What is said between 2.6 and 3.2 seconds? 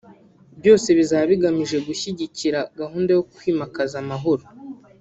gahunda